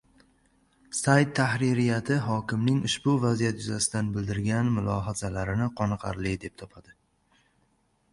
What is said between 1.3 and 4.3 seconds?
tahririyati hokimning ushbu vaziyat yuzasidan